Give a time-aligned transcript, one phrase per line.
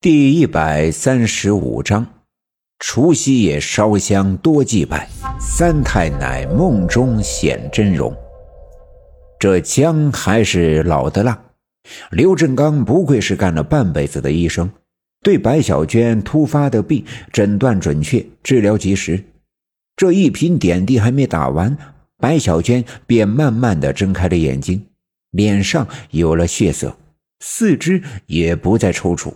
[0.00, 2.06] 第一百三十五章，
[2.78, 5.08] 除夕夜烧香多祭拜，
[5.40, 8.16] 三太奶梦中显真容。
[9.40, 11.36] 这姜还是老的辣。
[12.12, 14.70] 刘振刚不愧是干了半辈子的医生，
[15.24, 19.20] 对白小娟突发的病诊断准确，治疗及时。
[19.96, 21.76] 这一瓶点滴还没打完，
[22.18, 24.86] 白小娟便慢慢的睁开了眼睛，
[25.32, 26.96] 脸上有了血色，
[27.40, 29.34] 四肢也不再抽搐。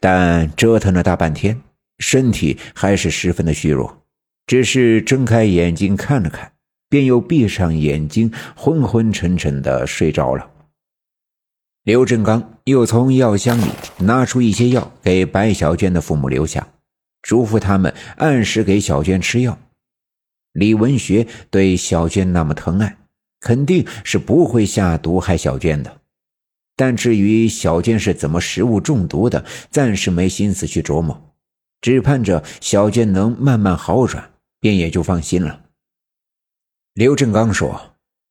[0.00, 1.60] 但折腾了大半天，
[1.98, 4.02] 身体还是十分的虚弱，
[4.46, 6.52] 只是睁开眼睛看了看，
[6.88, 10.50] 便又闭上眼睛，昏昏沉沉的睡着了。
[11.84, 16.68] 刘振刚又从药箱里拿出一些药给白小娟的父母留下，
[17.22, 19.58] 嘱咐他们按时给小娟吃药。
[20.52, 22.96] 李文学对小娟那么疼爱，
[23.40, 25.99] 肯定是不会下毒害小娟的。
[26.80, 31.34] 但至于小娟是怎么食物中毒的，暂时没心思去琢磨，
[31.82, 35.60] 只盼着小娟能慢慢好转，便也就放心了。
[36.94, 37.78] 刘振刚说：“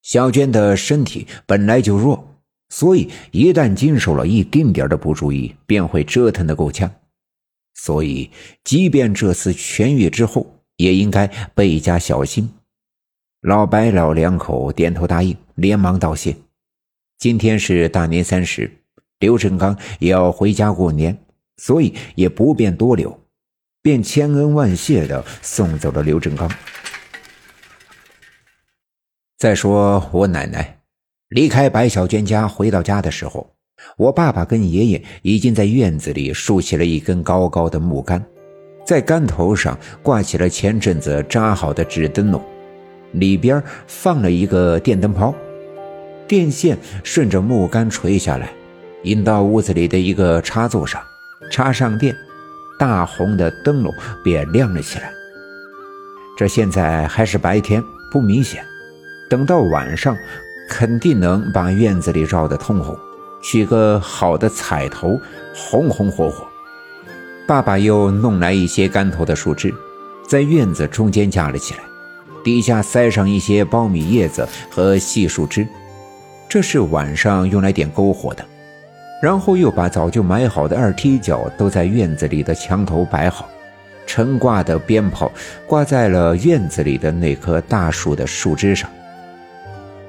[0.02, 2.28] 小娟的身体本来就弱，
[2.70, 6.92] 所以一旦经受了一丁点的不注意，便会折腾的够呛。
[7.76, 8.32] 所以，
[8.64, 12.50] 即便这次痊愈之后，也应该倍加小心。”
[13.46, 16.36] 老白老两口点头答应，连忙道谢。
[17.20, 18.72] 今天是大年三十，
[19.20, 21.18] 刘振刚也要回家过年，
[21.58, 23.20] 所以也不便多留，
[23.82, 26.50] 便千恩万谢的送走了刘振刚。
[29.38, 30.80] 再说我奶奶
[31.28, 33.54] 离开白小娟家回到家的时候，
[33.98, 38.26] 我爸爸跟爷爷已经在院子里竖起了一根高高的木杆，
[38.86, 42.42] 在杆头上挂起了前阵子扎好的纸灯笼，
[43.12, 45.36] 里边放了一个电灯泡。
[46.30, 48.52] 电线顺着木杆垂下来，
[49.02, 51.02] 引到屋子里的一个插座上，
[51.50, 52.16] 插上电，
[52.78, 53.92] 大红的灯笼
[54.24, 55.12] 便亮了起来。
[56.38, 58.64] 这现在还是白天，不明显，
[59.28, 60.16] 等到晚上，
[60.70, 62.96] 肯定能把院子里照得通红，
[63.42, 65.20] 取个好的彩头，
[65.56, 66.48] 红红火火。
[67.48, 69.74] 爸爸又弄来一些干头的树枝，
[70.28, 71.80] 在院子中间架了起来，
[72.44, 75.68] 底下塞上一些苞米叶子和细树枝。
[76.50, 78.44] 这是晚上用来点篝火的，
[79.22, 83.48] 然后又把早就买好的二踢脚都在院子里的墙头摆好，
[84.08, 85.32] 陈挂的鞭炮
[85.68, 88.90] 挂在了院子里的那棵大树的树枝上。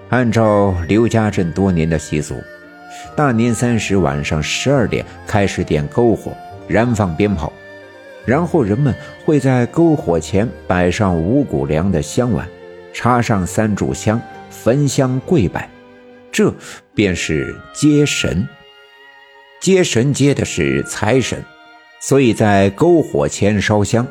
[0.08, 2.34] 按照刘家镇多年的习俗，
[3.14, 6.32] 大年三十晚上十二点开始点篝火，
[6.66, 7.52] 燃放鞭炮，
[8.24, 8.94] 然后人们
[9.26, 12.48] 会在篝火前摆上五谷粮的香碗，
[12.94, 14.18] 插上三炷香，
[14.48, 15.68] 焚香跪拜。
[16.40, 16.50] 这
[16.94, 18.48] 便是接神，
[19.60, 21.44] 接神接的是财神，
[22.00, 24.08] 所以在篝火前烧香，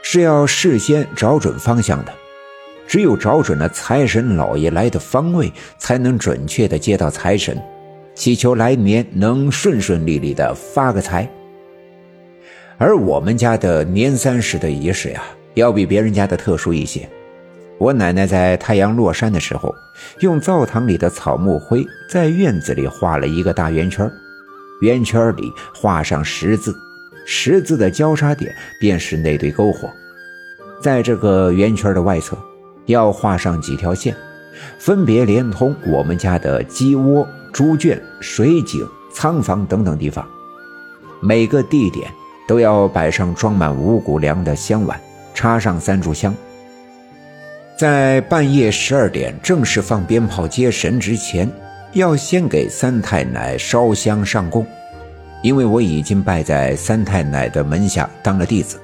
[0.00, 2.14] 是要事先找准方向的。
[2.88, 7.62] 只有找准了财神老爷来的方位，才能准确的接到财神，
[8.14, 11.30] 祈求来年能顺顺利利的发个财。
[12.78, 15.22] 而我们家的年三十的仪式呀，
[15.52, 17.06] 要比别人家的特殊一些。
[17.78, 19.74] 我奶奶在太阳落山的时候，
[20.20, 24.10] 用灶堂里的草木灰在院子里画了一个大圆圈，
[24.80, 26.74] 圆圈里画上十字，
[27.26, 29.90] 十字的交叉点便是那堆篝火。
[30.80, 32.36] 在这个圆圈的外侧，
[32.86, 34.16] 要画上几条线，
[34.78, 40.26] 分别连通我们家的鸡窝、猪圈、水井、仓房等等地方。
[41.20, 42.10] 每个地点
[42.48, 44.98] 都要摆上装满五谷粮的香碗，
[45.34, 46.34] 插上三炷香。
[47.76, 51.46] 在半夜十二点正式放鞭炮接神之前，
[51.92, 54.66] 要先给三太奶烧香上供。
[55.42, 58.80] 因为我已经拜在三太奶的门下当了弟子，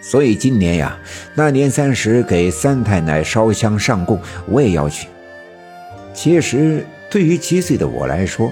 [0.00, 0.98] 所以今年呀，
[1.34, 5.08] 那年三十给三太奶烧香上供，我也要去。
[6.14, 8.50] 其实对于七岁的我来说，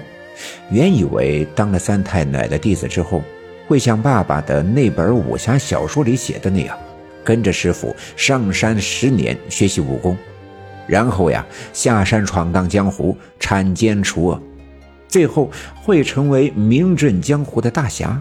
[0.70, 3.22] 原以为当了三太奶的弟子之后，
[3.66, 6.78] 会像爸爸的那本武侠小说里写的那样。
[7.30, 10.16] 跟着师傅上山十年学习武功，
[10.88, 14.42] 然后呀下山闯荡江湖，铲奸除恶，
[15.06, 18.20] 最后会成为名震江湖的大侠。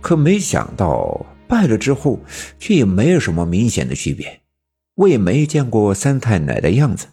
[0.00, 2.20] 可没想到拜了之后，
[2.60, 4.42] 却也没有什么明显的区别。
[4.94, 7.08] 我也没见过三太奶的样子，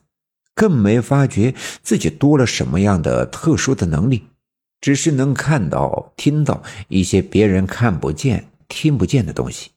[0.53, 4.27] 更没发觉自己多了什么样的特殊的能力，
[4.79, 9.71] 只是能看到、听到一些别人看不见、听不见的东西。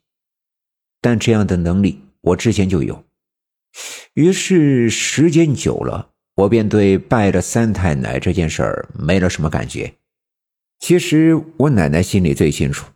[1.03, 3.05] 但这样的能力我之前就有，
[4.15, 9.93] 于是时间久了，我便对拜了三太奶这件事儿没了什么感觉。
[10.79, 12.87] 其实我奶奶心里最清楚，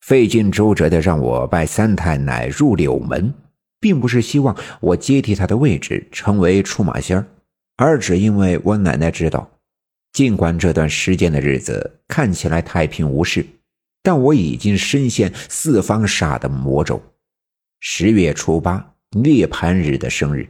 [0.00, 3.32] 费尽周折的让我拜三太奶入柳门，
[3.78, 7.26] 并不是希望我接替她的位置，成为出马仙儿，
[7.76, 9.48] 而只因为我奶奶知道，
[10.12, 13.46] 尽管这段时间的日子看起来太平无事，
[14.02, 17.00] 但我已经深陷四方煞的魔咒。
[17.84, 20.48] 十月初八涅盘日的生日，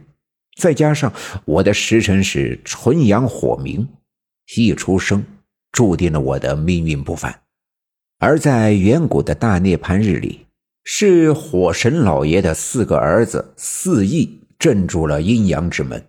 [0.55, 1.11] 再加上
[1.45, 3.87] 我的时辰是纯阳火明，
[4.55, 5.25] 一出生。
[5.71, 7.41] 注定了我的命运不凡，
[8.19, 10.45] 而在远古的大涅槃日里，
[10.83, 16.05] 是火神老爷的四个儿子四翼镇住了阴阳之门，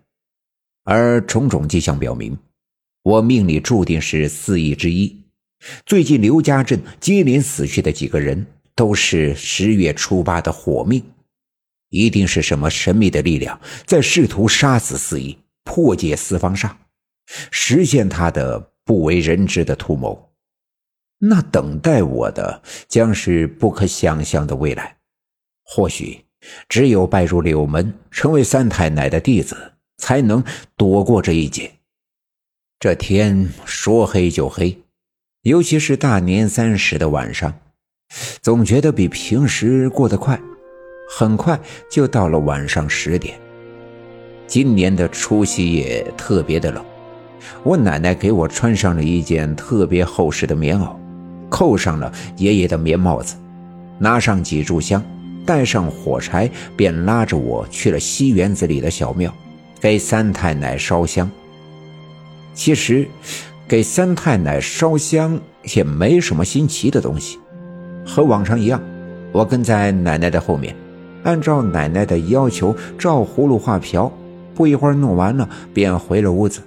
[0.83, 2.37] 而种种迹象表明，
[3.01, 5.23] 我命里注定是四翼之一。
[5.87, 8.45] 最近刘家镇接连死去的几个人，
[8.75, 11.03] 都是十月初八的火命，
[11.95, 16.71] 一定是什么神秘的力量在试图杀死四翼，破解四方煞，
[17.51, 18.71] 实现他的。
[18.87, 20.29] 不为人知的图谋，
[21.17, 24.97] 那等待我的将是不可想象的未来。
[25.63, 26.23] 或许
[26.69, 30.43] 只有拜入柳门，成为三太奶的弟子，才能
[30.77, 31.71] 躲过这一劫。
[32.79, 34.83] 这天说黑就黑，
[35.41, 37.59] 尤其是大年三十的晚上，
[38.43, 40.39] 总觉得比平时过得快。
[41.07, 41.59] 很快
[41.89, 43.39] 就到了晚上十点。
[44.47, 46.83] 今年的除夕夜特别的冷。
[47.63, 50.95] 我奶奶给我穿上了一件特别厚实的棉袄，
[51.49, 53.35] 扣上了爷爷的棉帽子，
[53.99, 55.03] 拿上几炷香，
[55.45, 59.31] 带上火柴，便拉着我去了西园子里的小庙，
[59.79, 61.29] 给三太奶烧香。
[62.53, 63.07] 其实，
[63.67, 65.39] 给三太奶烧香
[65.75, 67.37] 也没什么新奇的东西，
[68.05, 68.81] 和往常一样，
[69.31, 70.75] 我跟在奶奶的后面，
[71.25, 74.09] 按照奶奶的要求照葫芦画瓢，
[74.55, 76.61] 不一会儿弄完了，便回了屋子。